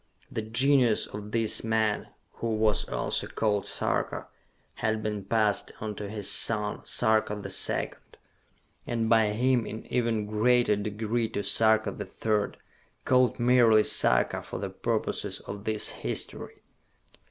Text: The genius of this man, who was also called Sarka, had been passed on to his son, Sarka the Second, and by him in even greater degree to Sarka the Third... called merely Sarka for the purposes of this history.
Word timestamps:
The 0.31 0.41
genius 0.41 1.05
of 1.05 1.31
this 1.31 1.63
man, 1.63 2.07
who 2.37 2.55
was 2.55 2.89
also 2.89 3.27
called 3.27 3.67
Sarka, 3.67 4.25
had 4.81 5.03
been 5.03 5.23
passed 5.23 5.71
on 5.79 5.93
to 5.93 6.09
his 6.09 6.27
son, 6.27 6.81
Sarka 6.85 7.35
the 7.35 7.51
Second, 7.51 8.17
and 8.87 9.07
by 9.07 9.27
him 9.27 9.67
in 9.67 9.85
even 9.93 10.25
greater 10.25 10.75
degree 10.75 11.29
to 11.29 11.43
Sarka 11.43 11.91
the 11.91 12.05
Third... 12.05 12.57
called 13.05 13.39
merely 13.39 13.83
Sarka 13.83 14.41
for 14.41 14.57
the 14.57 14.71
purposes 14.71 15.39
of 15.41 15.65
this 15.65 15.89
history. 15.89 16.63